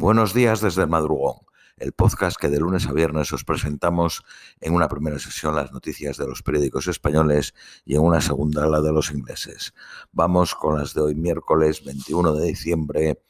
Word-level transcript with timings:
Buenos 0.00 0.32
días 0.32 0.60
desde 0.60 0.82
el 0.82 0.88
madrugón, 0.88 1.38
el 1.76 1.90
podcast 1.90 2.36
que 2.36 2.48
de 2.48 2.60
lunes 2.60 2.86
a 2.86 2.92
viernes 2.92 3.32
os 3.32 3.42
presentamos 3.42 4.22
en 4.60 4.72
una 4.72 4.86
primera 4.86 5.18
sesión 5.18 5.56
las 5.56 5.72
noticias 5.72 6.16
de 6.16 6.24
los 6.24 6.44
periódicos 6.44 6.86
españoles 6.86 7.52
y 7.84 7.96
en 7.96 8.02
una 8.02 8.20
segunda 8.20 8.68
la 8.68 8.80
de 8.80 8.92
los 8.92 9.10
ingleses. 9.10 9.74
Vamos 10.12 10.54
con 10.54 10.78
las 10.78 10.94
de 10.94 11.00
hoy 11.00 11.16
miércoles 11.16 11.84
21 11.84 12.32
de 12.34 12.46
diciembre 12.46 13.24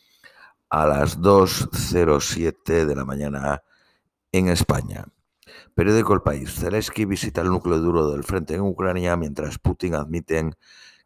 a 0.68 0.86
las 0.86 1.18
2.07 1.18 2.84
de 2.84 2.94
la 2.94 3.06
mañana 3.06 3.62
en 4.30 4.48
España. 4.48 5.06
Periódico 5.74 6.12
El 6.12 6.20
País. 6.20 6.52
Zelensky 6.52 7.06
visita 7.06 7.40
el 7.40 7.48
núcleo 7.48 7.78
duro 7.78 8.10
del 8.10 8.24
frente 8.24 8.56
en 8.56 8.60
Ucrania 8.60 9.16
mientras 9.16 9.58
Putin 9.58 9.94
admiten 9.94 10.54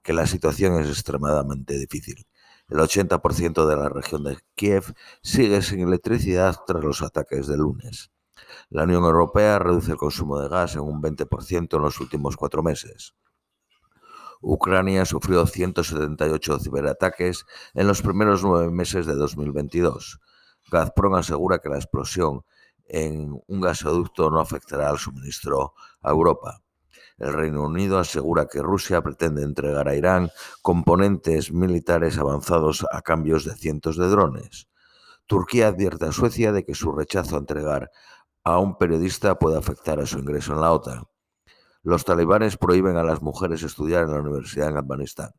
que 0.03 0.13
la 0.13 0.27
situación 0.27 0.81
es 0.81 0.89
extremadamente 0.89 1.79
difícil. 1.79 2.27
El 2.69 2.79
80% 2.79 3.67
de 3.67 3.77
la 3.77 3.89
región 3.89 4.25
de 4.25 4.39
Kiev 4.55 4.95
sigue 5.23 5.63
sin 5.63 5.81
electricidad 5.81 6.57
tras 6.67 6.83
los 6.83 7.03
ataques 7.03 7.47
de 7.47 7.57
lunes. 7.57 8.11
La 8.71 8.85
Unión 8.85 9.05
Europea 9.05 9.59
reduce 9.59 9.93
el 9.93 9.99
consumo 9.99 10.41
de 10.41 10.49
gas 10.49 10.75
en 10.75 10.83
un 10.83 11.03
20% 11.03 11.77
en 11.77 11.83
los 11.83 12.01
últimos 12.01 12.37
cuatro 12.37 12.63
meses. 12.63 13.15
Ucrania 14.41 15.05
sufrió 15.05 15.47
178 15.47 16.59
ciberataques 16.59 17.47
en 17.75 17.87
los 17.87 18.03
primeros 18.03 18.43
nueve 18.43 18.73
meses 18.73 19.07
de 19.07 19.15
2022. 19.15 20.21
Gazprom 20.71 21.15
asegura 21.15 21.59
que 21.59 21.69
la 21.69 21.77
explosión 21.77 22.45
en 22.87 23.41
un 23.47 23.61
gasoducto 23.61 24.31
no 24.31 24.41
afectará 24.41 24.89
al 24.89 24.99
suministro 24.99 25.75
a 26.03 26.11
Europa. 26.11 26.62
El 27.19 27.33
Reino 27.33 27.65
Unido 27.65 27.99
asegura 27.99 28.47
que 28.47 28.63
Rusia 28.63 29.03
pretende 29.03 29.43
entregar 29.43 29.89
a 29.89 29.95
Irán 29.95 30.31
componentes 30.63 31.53
militares 31.53 32.19
avanzados 32.19 32.87
a 32.91 33.03
cambios 33.03 33.45
de 33.45 33.55
cientos 33.55 33.97
de 33.97 34.09
drones. 34.09 34.69
Turquía 35.27 35.69
advierte 35.69 36.07
a 36.07 36.13
Suecia 36.13 36.53
de 36.53 36.65
que 36.65 36.75
su 36.75 36.93
rechazo 36.93 37.37
a 37.37 37.39
entregar 37.39 37.91
a 38.45 38.59
un 38.59 38.77
periodista 38.77 39.39
puede 39.39 39.59
afectar 39.59 40.01
a 40.01 40.07
su 40.07 40.19
ingreso 40.19 40.53
en 40.53 40.61
la 40.61 40.73
OTAN. 40.73 41.05
Los 41.83 42.05
talibanes 42.05 42.57
prohíben 42.57 42.97
a 42.97 43.03
las 43.03 43.23
mujeres 43.23 43.63
estudiar 43.63 44.05
en 44.05 44.13
la 44.13 44.21
universidad 44.21 44.69
en 44.69 44.77
Afganistán. 44.77 45.31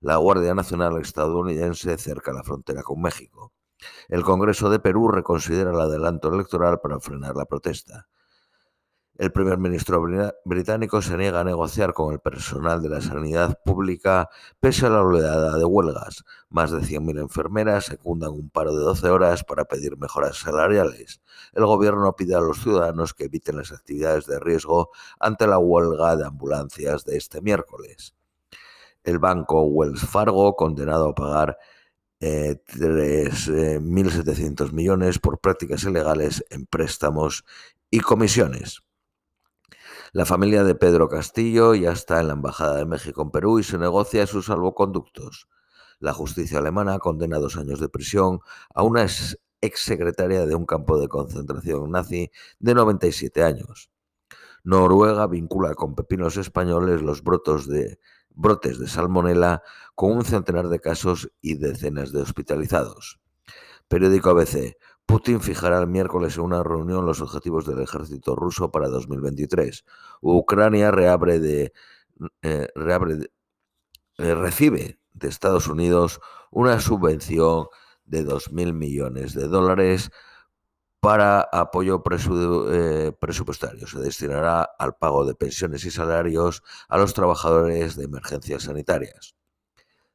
La 0.00 0.16
Guardia 0.16 0.54
Nacional 0.54 1.00
estadounidense 1.00 1.96
cerca 1.98 2.32
la 2.32 2.42
frontera 2.42 2.82
con 2.82 3.00
México. 3.00 3.52
El 4.08 4.22
Congreso 4.22 4.70
de 4.70 4.78
Perú 4.78 5.08
reconsidera 5.08 5.70
el 5.70 5.80
adelanto 5.80 6.32
electoral 6.32 6.80
para 6.80 7.00
frenar 7.00 7.36
la 7.36 7.44
protesta. 7.44 8.08
El 9.22 9.30
primer 9.30 9.54
ministro 9.56 10.02
británico 10.44 11.00
se 11.00 11.16
niega 11.16 11.38
a 11.38 11.44
negociar 11.44 11.92
con 11.92 12.12
el 12.12 12.18
personal 12.18 12.82
de 12.82 12.88
la 12.88 13.00
sanidad 13.00 13.56
pública 13.64 14.28
pese 14.58 14.86
a 14.86 14.90
la 14.90 15.00
oleada 15.00 15.56
de 15.56 15.64
huelgas. 15.64 16.24
Más 16.48 16.72
de 16.72 16.80
100.000 16.80 17.20
enfermeras 17.20 17.84
secundan 17.84 18.30
un 18.30 18.50
paro 18.50 18.76
de 18.76 18.82
12 18.82 19.10
horas 19.10 19.44
para 19.44 19.64
pedir 19.64 19.96
mejoras 19.96 20.38
salariales. 20.38 21.20
El 21.52 21.66
gobierno 21.66 22.16
pide 22.16 22.34
a 22.34 22.40
los 22.40 22.64
ciudadanos 22.64 23.14
que 23.14 23.26
eviten 23.26 23.58
las 23.58 23.70
actividades 23.70 24.26
de 24.26 24.40
riesgo 24.40 24.90
ante 25.20 25.46
la 25.46 25.58
huelga 25.58 26.16
de 26.16 26.26
ambulancias 26.26 27.04
de 27.04 27.16
este 27.16 27.40
miércoles. 27.40 28.16
El 29.04 29.20
banco 29.20 29.62
Wells 29.62 30.00
Fargo, 30.00 30.56
condenado 30.56 31.10
a 31.10 31.14
pagar 31.14 31.58
3.700 32.18 34.68
eh, 34.68 34.72
millones 34.72 35.20
por 35.20 35.38
prácticas 35.38 35.84
ilegales 35.84 36.44
en 36.50 36.66
préstamos 36.66 37.44
y 37.88 38.00
comisiones. 38.00 38.82
La 40.14 40.26
familia 40.26 40.62
de 40.62 40.74
Pedro 40.74 41.08
Castillo 41.08 41.74
ya 41.74 41.90
está 41.90 42.20
en 42.20 42.26
la 42.26 42.34
Embajada 42.34 42.76
de 42.76 42.84
México 42.84 43.22
en 43.22 43.30
Perú 43.30 43.58
y 43.58 43.62
se 43.62 43.78
negocia 43.78 44.26
sus 44.26 44.44
salvoconductos. 44.44 45.48
La 46.00 46.12
justicia 46.12 46.58
alemana 46.58 46.98
condena 46.98 47.38
a 47.38 47.40
dos 47.40 47.56
años 47.56 47.80
de 47.80 47.88
prisión 47.88 48.40
a 48.74 48.82
una 48.82 49.06
exsecretaria 49.62 50.44
de 50.44 50.54
un 50.54 50.66
campo 50.66 51.00
de 51.00 51.08
concentración 51.08 51.90
nazi 51.90 52.30
de 52.58 52.74
97 52.74 53.42
años. 53.42 53.90
Noruega 54.64 55.26
vincula 55.28 55.74
con 55.74 55.94
pepinos 55.94 56.36
españoles 56.36 57.00
los 57.00 57.22
brotos 57.22 57.66
de, 57.66 57.98
brotes 58.34 58.78
de 58.78 58.88
salmonela 58.88 59.62
con 59.94 60.12
un 60.12 60.26
centenar 60.26 60.68
de 60.68 60.78
casos 60.78 61.32
y 61.40 61.54
decenas 61.54 62.12
de 62.12 62.20
hospitalizados. 62.20 63.18
Periódico 63.88 64.28
ABC. 64.28 64.76
Putin 65.06 65.40
fijará 65.40 65.78
el 65.78 65.86
miércoles 65.86 66.36
en 66.36 66.44
una 66.44 66.62
reunión 66.62 67.06
los 67.06 67.20
objetivos 67.20 67.66
del 67.66 67.80
ejército 67.80 68.34
ruso 68.34 68.70
para 68.70 68.88
2023. 68.88 69.84
Ucrania 70.20 70.90
reabre 70.90 71.38
de, 71.38 71.72
eh, 72.42 72.68
eh, 74.18 74.34
recibe 74.34 74.98
de 75.12 75.28
Estados 75.28 75.68
Unidos 75.68 76.20
una 76.50 76.80
subvención 76.80 77.66
de 78.04 78.24
2.000 78.24 78.72
millones 78.72 79.34
de 79.34 79.48
dólares 79.48 80.10
para 81.00 81.40
apoyo 81.40 82.02
eh, 82.70 83.12
presupuestario. 83.18 83.86
Se 83.86 83.98
destinará 83.98 84.62
al 84.78 84.94
pago 84.94 85.24
de 85.26 85.34
pensiones 85.34 85.84
y 85.84 85.90
salarios 85.90 86.62
a 86.88 86.98
los 86.98 87.12
trabajadores 87.12 87.96
de 87.96 88.04
emergencias 88.04 88.64
sanitarias. 88.64 89.34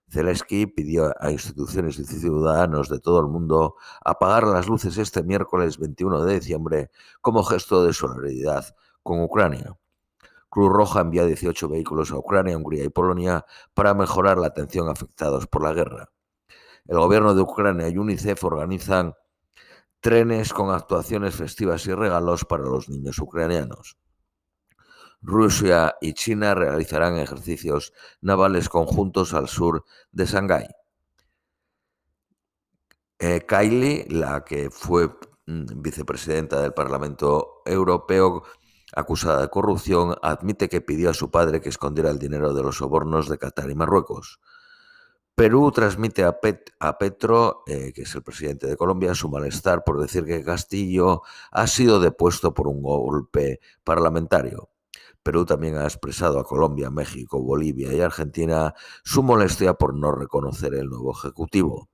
Zelensky 0.10 0.68
pidió 0.68 1.14
a 1.20 1.32
instituciones 1.32 2.00
y 2.00 2.06
ciudadanos 2.06 2.90
de 2.90 3.00
todo 3.00 3.20
el 3.20 3.28
mundo 3.28 3.76
apagar 4.04 4.44
las 4.44 4.68
luces 4.68 4.98
este 4.98 5.22
miércoles 5.24 5.78
21 5.78 6.24
de 6.24 6.40
diciembre 6.40 6.92
como 7.20 7.44
gesto 7.44 7.84
de 7.84 7.94
solidaridad 7.94 8.76
con 9.04 9.22
Ucrania. 9.22 9.78
Cruz 10.50 10.72
Roja 10.72 11.02
envía 11.02 11.26
18 11.26 11.68
vehículos 11.68 12.12
a 12.12 12.18
Ucrania, 12.18 12.58
Hungría 12.58 12.86
y 12.86 12.90
Polonia 12.90 13.46
para 13.74 13.94
mejorar 13.94 14.38
la 14.38 14.48
atención 14.48 14.88
afectados 14.88 15.46
por 15.46 15.64
la 15.64 15.74
guerra. 15.74 16.10
El 16.86 17.00
gobierno 17.00 17.36
de 17.36 17.42
Ucrania 17.42 17.90
y 17.90 17.98
UNICEF 17.98 18.42
organizan 18.46 19.14
trenes 20.00 20.54
con 20.54 20.74
actuaciones 20.74 21.36
festivas 21.36 21.86
y 21.86 21.94
regalos 21.94 22.46
para 22.46 22.64
los 22.64 22.88
niños 22.88 23.20
ucranianos. 23.20 23.98
Rusia 25.22 25.96
y 26.02 26.14
China 26.14 26.56
realizarán 26.56 27.18
ejercicios 27.18 27.94
navales 28.22 28.70
conjuntos 28.70 29.34
al 29.34 29.48
sur 29.48 29.86
de 30.12 30.26
Shanghái. 30.26 30.68
Eh, 33.20 33.46
Kylie, 33.48 34.06
la 34.10 34.44
que 34.44 34.70
fue 34.70 35.08
mm, 35.48 35.82
vicepresidenta 35.82 36.62
del 36.62 36.74
Parlamento 36.74 37.64
Europeo 37.66 38.44
acusada 38.96 39.42
de 39.42 39.50
corrupción, 39.50 40.16
admite 40.22 40.70
que 40.70 40.82
pidió 40.82 41.10
a 41.10 41.14
su 41.14 41.32
padre 41.32 41.60
que 41.62 41.70
escondiera 41.70 42.12
el 42.12 42.20
dinero 42.20 42.54
de 42.54 42.64
los 42.64 42.78
sobornos 42.78 43.28
de 43.28 43.38
Qatar 43.38 43.70
y 43.70 43.76
Marruecos. 43.76 44.40
Perú 45.36 45.72
transmite 45.72 46.24
a, 46.24 46.40
Petro, 46.98 47.64
eh, 47.68 47.92
que 47.94 48.04
es 48.04 48.16
el 48.16 48.24
presidente 48.24 48.66
de 48.66 48.76
Colombia, 48.76 49.14
su 49.14 49.30
malestar 49.30 49.84
por 49.84 50.00
decir 50.00 50.26
que 50.26 50.44
Castillo 50.44 51.22
ha 51.52 51.68
sido 51.68 52.00
depuesto 52.00 52.54
por 52.54 52.68
un 52.68 52.82
golpe 52.82 53.60
parlamentario. 53.84 54.70
Perú 55.28 55.44
también 55.44 55.76
ha 55.78 55.84
expresado 55.84 56.40
a 56.40 56.46
Colombia, 56.46 56.90
México, 56.90 57.44
Bolivia 57.44 57.92
y 57.92 58.00
Argentina 58.00 58.74
su 59.04 59.22
molestia 59.24 59.74
por 59.74 59.94
no 59.94 60.14
reconocer 60.14 60.74
el 60.74 60.88
nuevo 60.88 61.12
Ejecutivo. 61.12 61.90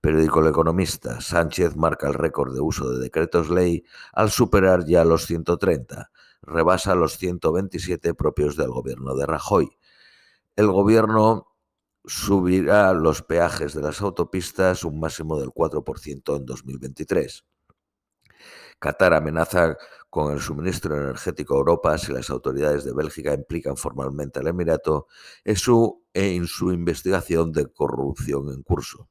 Periódico 0.00 0.40
El 0.40 0.46
Economista, 0.46 1.20
Sánchez 1.20 1.76
marca 1.76 2.08
el 2.08 2.14
récord 2.14 2.54
de 2.54 2.62
uso 2.62 2.88
de 2.88 3.00
decretos 3.00 3.50
ley 3.50 3.84
al 4.14 4.30
superar 4.30 4.86
ya 4.86 5.04
los 5.04 5.26
130, 5.26 6.10
rebasa 6.40 6.94
los 6.94 7.18
127 7.18 8.14
propios 8.14 8.56
del 8.56 8.70
gobierno 8.70 9.14
de 9.14 9.26
Rajoy. 9.26 9.68
El 10.56 10.68
gobierno 10.68 11.48
subirá 12.06 12.94
los 12.94 13.20
peajes 13.20 13.74
de 13.74 13.82
las 13.82 14.00
autopistas 14.00 14.84
un 14.84 15.00
máximo 15.00 15.38
del 15.38 15.50
4% 15.50 16.34
en 16.34 16.46
2023. 16.46 17.44
Qatar 18.78 19.14
amenaza 19.14 19.76
con 20.14 20.32
el 20.32 20.38
suministro 20.38 20.96
energético 20.96 21.54
a 21.54 21.58
Europa 21.58 21.98
si 21.98 22.12
las 22.12 22.30
autoridades 22.30 22.84
de 22.84 22.94
Bélgica 22.94 23.34
implican 23.34 23.76
formalmente 23.76 24.38
al 24.38 24.46
Emirato 24.46 25.08
en 25.42 25.56
su, 25.56 26.04
en 26.14 26.46
su 26.46 26.70
investigación 26.70 27.50
de 27.50 27.66
corrupción 27.66 28.48
en 28.50 28.62
curso. 28.62 29.08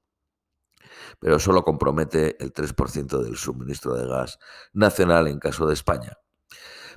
Pero 1.19 1.40
solo 1.40 1.66
compromete 1.66 2.41
el 2.41 2.53
3% 2.53 3.22
del 3.22 3.35
suministro 3.35 3.96
de 3.96 4.08
gas 4.08 4.40
nacional 4.72 5.28
en 5.28 5.40
caso 5.40 5.67
de 5.67 5.73
España. 5.73 6.20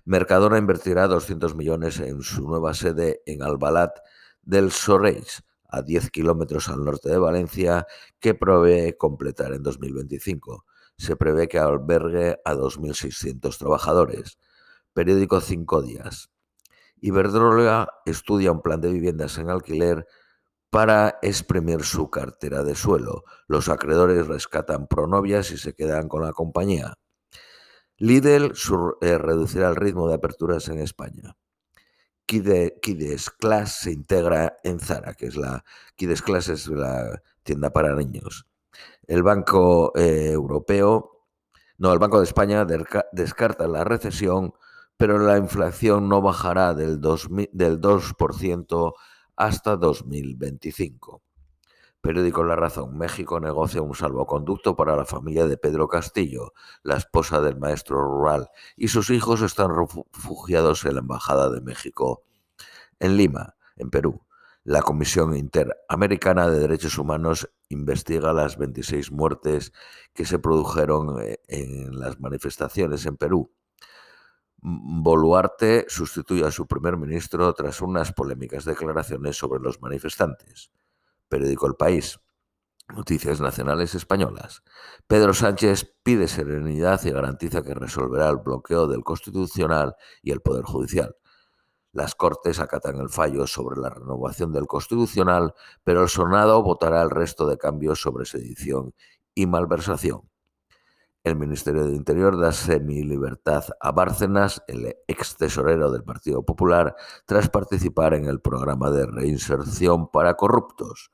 Mercadona 0.05 0.59
invertirá 0.59 1.09
200 1.09 1.57
millones 1.57 1.99
en 1.99 2.23
su 2.23 2.47
nueva 2.47 2.75
sede 2.75 3.23
en 3.27 3.43
Albalat 3.43 3.99
del 4.41 4.71
Soreis, 4.71 5.43
a 5.69 5.83
10 5.83 6.11
kilómetros 6.11 6.69
al 6.69 6.85
norte 6.85 7.09
de 7.09 7.19
Valencia, 7.19 7.89
que 8.21 8.35
provee 8.35 8.97
completar 8.97 9.53
en 9.53 9.65
2025 9.65 10.65
se 10.99 11.17
prevé 11.17 11.49
que 11.49 11.59
albergue 11.59 12.41
a 12.45 12.55
2.600 12.55 13.59
trabajadores. 13.59 14.39
Periódico 14.93 15.41
Cinco 15.41 15.83
Días. 15.83 16.31
Iberdrola 17.01 17.89
estudia 18.07 18.53
un 18.53 18.63
plan 18.63 18.81
de 18.81 18.91
viviendas 18.91 19.39
en 19.39 19.51
alquiler 19.51 20.07
para 20.71 21.19
exprimir 21.23 21.85
su 21.85 22.11
cartera 22.11 22.63
de 22.63 22.75
suelo. 22.75 23.25
Los 23.47 23.69
acreedores 23.69 24.27
rescatan 24.27 24.87
pronovias 24.87 25.51
y 25.51 25.59
se 25.59 25.75
quedan 25.75 26.09
con 26.09 26.23
la 26.23 26.33
compañía. 26.33 26.95
Lidl 27.99 28.53
eh, 29.01 29.19
reducirá 29.19 29.69
el 29.69 29.77
ritmo 29.77 30.09
de 30.09 30.15
aperturas 30.15 30.69
en 30.69 30.81
España. 30.81 31.37
Kides 32.27 33.31
Class 33.31 33.81
se 33.83 33.93
integra 33.93 34.59
en 34.65 34.81
Zara, 34.81 35.15
que 35.15 35.27
es 35.27 35.37
la 35.37 35.65
Kides 35.95 36.23
Class 36.23 36.49
es 36.49 36.67
la 36.67 37.23
tienda 37.45 37.73
para 37.73 37.95
niños. 37.95 38.47
El 39.07 39.23
Banco 39.23 39.93
eh, 39.97 40.31
Europeo, 40.33 41.17
no, 41.79 41.93
el 41.93 41.99
Banco 41.99 42.19
de 42.19 42.25
España 42.25 42.67
descarta 43.13 43.69
la 43.69 43.85
recesión, 43.85 44.55
pero 44.97 45.19
la 45.19 45.37
inflación 45.37 46.09
no 46.09 46.23
bajará 46.23 46.73
del 46.73 47.01
2%, 47.01 48.95
hasta 49.37 49.77
2025. 49.77 51.23
Periódico 52.01 52.45
La 52.45 52.57
Razón. 52.57 52.97
México 52.97 53.39
negocia 53.41 53.83
un 53.83 53.95
salvoconducto 53.95 54.75
para 54.75 54.97
la 54.97 55.05
familia 55.05 55.47
de 55.47 55.59
Pedro 55.59 55.89
Castillo, 55.89 56.55
la 56.83 56.97
esposa 56.97 57.43
del 57.43 57.59
maestro 57.59 58.01
rural, 58.01 58.49
y 58.77 58.89
sus 58.89 59.11
hijos 59.11 59.43
están 59.43 59.71
refugiados 59.77 60.87
en 60.87 60.95
la 60.95 61.01
Embajada 61.01 61.51
de 61.51 61.61
México 61.61 62.23
en 63.01 63.17
Lima, 63.17 63.57
en 63.77 63.91
Perú. 63.91 64.23
La 64.65 64.83
Comisión 64.83 65.37
Interamericana 65.37 66.49
de 66.49 66.61
Derechos 66.61 66.97
Humanos 66.97 67.51
investiga 67.69 68.33
las 68.33 68.57
26 68.57 69.13
muertes 69.13 69.73
que 70.15 70.25
se 70.25 70.39
produjeron 70.39 71.21
eh, 71.23 71.41
en 71.49 71.99
las 71.99 72.21
manifestaciones 72.21 73.07
en 73.07 73.17
Perú. 73.17 73.53
Boluarte 74.59 75.87
sustituye 75.89 76.45
a 76.45 76.51
su 76.51 76.67
primer 76.67 76.97
ministro 76.97 77.53
tras 77.53 77.81
unas 77.81 78.13
polémicas 78.13 78.65
declaraciones 78.65 79.37
sobre 79.37 79.61
los 79.61 79.81
manifestantes. 79.81 80.71
Periódico 81.29 81.67
El 81.67 81.75
País. 81.75 82.19
Noticias 82.95 83.41
Nacionales 83.41 83.95
Españolas. 83.97 84.63
Pedro 85.09 85.35
Sánchez 85.35 85.93
pide 86.05 86.29
serenidad 86.29 87.05
y 87.05 87.11
garantiza 87.11 87.63
que 87.63 87.75
resolverá 87.75 88.29
el 88.29 88.37
bloqueo 88.37 88.87
del 88.87 89.03
Constitucional 89.03 89.97
y 90.23 90.31
el 90.31 90.41
Poder 90.41 90.65
Judicial. 90.65 91.17
Las 91.97 92.15
Cortes 92.15 92.61
acatan 92.61 93.01
el 93.01 93.09
fallo 93.09 93.47
sobre 93.47 93.81
la 93.81 93.89
renovación 93.89 94.53
del 94.53 94.67
Constitucional, 94.67 95.55
pero 95.83 96.03
el 96.03 96.11
Senado 96.11 96.63
votará 96.63 97.01
el 97.01 97.09
resto 97.09 97.47
de 97.47 97.57
cambios 97.57 98.03
sobre 98.03 98.27
sedición 98.27 98.93
y 99.35 99.47
malversación. 99.47 100.29
El 101.25 101.37
Ministerio 101.37 101.87
de 101.87 101.97
Interior 101.97 102.39
da 102.39 102.53
semi-libertad 102.53 103.65
a 103.81 103.93
Bárcenas, 103.93 104.63
el 104.69 104.95
ex 105.09 105.39
tesorero 105.39 105.91
del 105.91 106.05
Partido 106.05 106.45
Popular, 106.45 106.95
tras 107.25 107.49
participar 107.49 108.13
en 108.13 108.27
el 108.27 108.43
programa 108.43 108.91
de 108.91 109.07
reinserción 109.07 110.11
para 110.11 110.35
corruptos. 110.35 111.11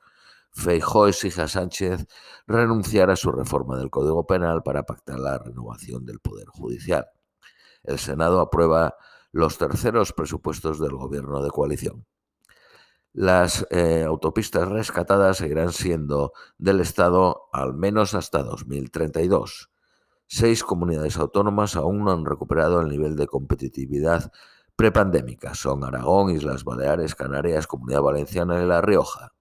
Feijó 0.51 1.07
exige 1.07 1.43
a 1.43 1.49
Sánchez 1.49 2.09
renunciar 2.49 3.09
a 3.09 3.15
su 3.15 3.31
reforma 3.31 3.79
del 3.79 3.89
Código 3.89 4.27
Penal 4.27 4.65
para 4.65 4.83
pactar 4.83 5.21
la 5.21 5.39
renovación 5.39 6.05
del 6.05 6.19
Poder 6.19 6.49
Judicial. 6.49 7.07
El 7.85 8.01
Senado 8.01 8.41
aprueba 8.41 8.97
los 9.33 9.59
terceros 9.59 10.13
presupuestos 10.13 10.79
del 10.79 10.93
gobierno 10.93 11.43
de 11.43 11.51
coalición. 11.51 12.07
Las 13.15 13.67
eh, 13.71 14.05
autopistas 14.07 14.69
rescatadas 14.69 15.39
seguirán 15.39 15.73
siendo 15.73 16.33
del 16.57 16.81
Estado 16.81 17.49
al 17.53 17.75
menos 17.75 18.15
hasta 18.15 18.43
2032. 18.43 19.71
Seis 20.27 20.65
comunidades 20.65 21.19
autónomas 21.19 21.77
aún 21.77 22.05
no 22.05 22.13
han 22.13 22.25
recuperado 22.25 22.81
el 22.81 22.89
nivel 22.89 23.17
de 23.17 23.27
competitividad 23.27 24.33
prepandémica. 24.77 25.55
Son 25.55 25.85
Aragón, 25.85 26.31
Islas 26.31 26.65
Baleares, 26.65 27.15
Canarias, 27.15 27.67
Comunidad 27.67 28.01
Valenciana 28.01 28.63
y 28.63 28.67
La 28.67 28.81
Rioja. 28.81 29.33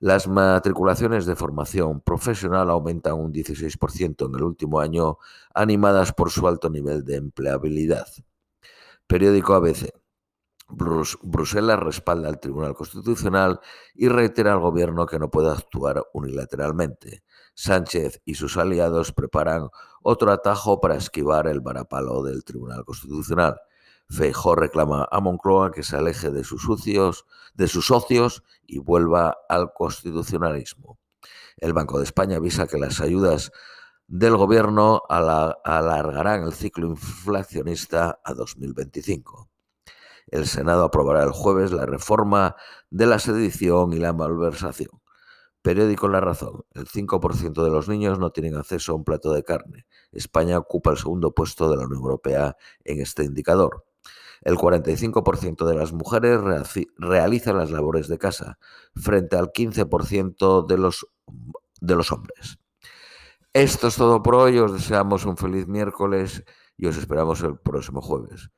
Las 0.00 0.26
matriculaciones 0.26 1.26
de 1.26 1.36
formación 1.36 2.00
profesional 2.00 2.68
aumentan 2.70 3.14
un 3.14 3.32
16% 3.32 4.26
en 4.26 4.34
el 4.34 4.42
último 4.42 4.80
año, 4.80 5.18
animadas 5.54 6.12
por 6.12 6.30
su 6.32 6.48
alto 6.48 6.68
nivel 6.68 7.04
de 7.04 7.14
empleabilidad. 7.14 8.08
Periódico 9.06 9.54
ABC. 9.54 9.92
Bruselas 10.68 11.78
respalda 11.78 12.28
al 12.28 12.40
Tribunal 12.40 12.74
Constitucional 12.74 13.60
y 13.94 14.08
reitera 14.08 14.52
al 14.54 14.60
Gobierno 14.60 15.06
que 15.06 15.18
no 15.18 15.30
puede 15.30 15.50
actuar 15.50 16.02
unilateralmente. 16.14 17.22
Sánchez 17.54 18.22
y 18.24 18.34
sus 18.34 18.56
aliados 18.56 19.12
preparan 19.12 19.68
otro 20.02 20.32
atajo 20.32 20.80
para 20.80 20.96
esquivar 20.96 21.46
el 21.46 21.60
varapalo 21.60 22.22
del 22.22 22.44
Tribunal 22.44 22.84
Constitucional. 22.84 23.60
Feijó 24.08 24.54
reclama 24.54 25.06
a 25.10 25.20
Moncloa 25.20 25.72
que 25.72 25.82
se 25.82 25.96
aleje 25.96 26.30
de 26.30 26.44
sus, 26.44 26.62
socios, 26.62 27.26
de 27.54 27.68
sus 27.68 27.86
socios 27.86 28.42
y 28.66 28.78
vuelva 28.78 29.36
al 29.48 29.72
constitucionalismo. 29.74 30.98
El 31.58 31.72
Banco 31.72 31.98
de 31.98 32.04
España 32.04 32.36
avisa 32.36 32.66
que 32.66 32.78
las 32.78 33.00
ayudas 33.00 33.52
del 34.12 34.36
gobierno 34.36 35.00
alargarán 35.08 36.42
el 36.44 36.52
ciclo 36.52 36.86
inflacionista 36.86 38.20
a 38.22 38.34
2025. 38.34 39.48
El 40.26 40.46
Senado 40.46 40.84
aprobará 40.84 41.22
el 41.22 41.30
jueves 41.30 41.72
la 41.72 41.86
reforma 41.86 42.54
de 42.90 43.06
la 43.06 43.18
sedición 43.18 43.94
y 43.94 43.96
la 43.96 44.12
malversación. 44.12 45.00
Periódico 45.62 46.08
La 46.08 46.20
Razón. 46.20 46.66
El 46.74 46.84
5% 46.88 47.64
de 47.64 47.70
los 47.70 47.88
niños 47.88 48.18
no 48.18 48.32
tienen 48.32 48.54
acceso 48.56 48.92
a 48.92 48.96
un 48.96 49.04
plato 49.04 49.32
de 49.32 49.44
carne. 49.44 49.86
España 50.12 50.58
ocupa 50.58 50.90
el 50.90 50.98
segundo 50.98 51.32
puesto 51.32 51.70
de 51.70 51.78
la 51.78 51.86
Unión 51.86 52.02
Europea 52.02 52.58
en 52.84 53.00
este 53.00 53.24
indicador. 53.24 53.86
El 54.42 54.56
45% 54.56 55.64
de 55.64 55.74
las 55.74 55.94
mujeres 55.94 56.38
realizan 56.98 57.56
las 57.56 57.70
labores 57.70 58.08
de 58.08 58.18
casa, 58.18 58.58
frente 58.94 59.36
al 59.36 59.52
15% 59.52 60.66
de 60.66 60.76
los, 60.76 61.06
de 61.80 61.94
los 61.94 62.12
hombres. 62.12 62.58
Esto 63.54 63.88
es 63.88 63.96
todo 63.96 64.22
por 64.22 64.34
hoy, 64.34 64.58
os 64.58 64.72
deseamos 64.72 65.26
un 65.26 65.36
feliz 65.36 65.66
miércoles 65.66 66.42
y 66.78 66.86
os 66.86 66.96
esperamos 66.96 67.42
el 67.42 67.58
próximo 67.58 68.00
jueves. 68.00 68.48